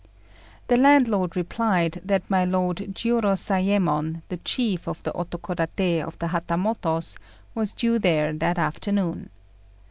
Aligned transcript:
The 0.67 0.77
landlord 0.77 1.35
replied 1.37 2.01
that 2.03 2.27
my 2.27 2.43
Lord 2.43 2.77
Jiurozayémon, 2.95 4.23
the 4.29 4.37
chief 4.37 4.87
of 4.87 5.03
the 5.03 5.11
Otokodaté 5.13 6.01
of 6.03 6.17
the 6.17 6.29
Hatamotos, 6.29 7.19
was 7.53 7.75
due 7.75 7.99
there 7.99 8.33
that 8.33 8.57
afternoon. 8.57 9.29